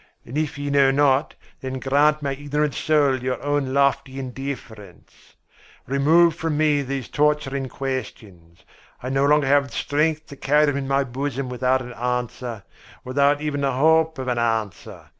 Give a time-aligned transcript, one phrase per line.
[0.25, 5.35] And if ye know not, then grant my ignorant soul your own lofty indifference.
[5.85, 8.63] Remove from me these torturing questions.
[9.03, 12.63] I no longer have strength to carry them in my bosom without an answer,
[13.03, 15.09] without even the hope of an answer.